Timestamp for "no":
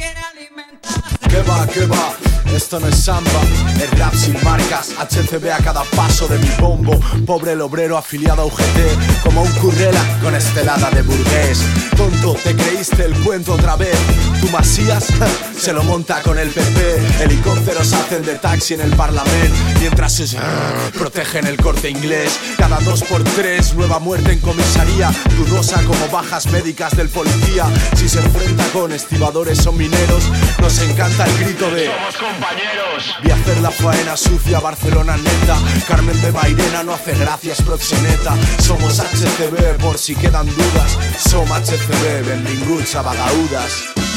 2.80-2.88, 36.82-36.94